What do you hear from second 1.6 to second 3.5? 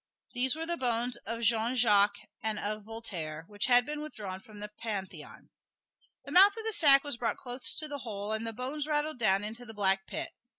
Jacques and of Voltaire,